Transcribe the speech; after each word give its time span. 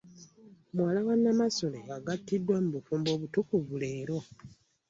Muwala 0.73 0.99
wa 1.07 1.15
Namasole 1.23 1.79
agattiddwa 1.95 2.55
mu 2.63 2.69
bufumbo 2.75 3.09
obutukuvu 3.15 3.73
leero 3.81 4.17